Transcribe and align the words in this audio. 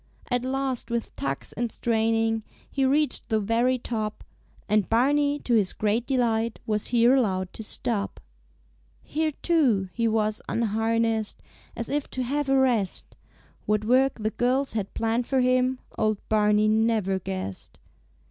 At 0.31 0.43
last 0.43 0.89
with 0.89 1.15
tugs 1.15 1.53
and 1.53 1.71
straining 1.71 2.41
He 2.71 2.85
reached 2.85 3.29
the 3.29 3.39
very 3.39 3.77
top, 3.77 4.23
And 4.67 4.89
Barney 4.89 5.37
to 5.41 5.53
his 5.53 5.73
great 5.73 6.07
delight 6.07 6.57
Was 6.65 6.87
here 6.87 7.13
allowed 7.13 7.53
to 7.53 7.61
stop. 7.63 8.19
Here, 9.03 9.33
too, 9.43 9.89
he 9.93 10.07
was 10.07 10.41
unharnessed, 10.49 11.43
As 11.75 11.87
if 11.87 12.09
to 12.17 12.23
have 12.23 12.49
a 12.49 12.57
rest; 12.57 13.15
What 13.67 13.85
work 13.85 14.15
the 14.19 14.31
girls 14.31 14.73
had 14.73 14.95
planned 14.95 15.27
for 15.27 15.41
him 15.41 15.77
Old 15.99 16.17
Barney 16.29 16.67
never 16.67 17.19
guessed. 17.19 17.77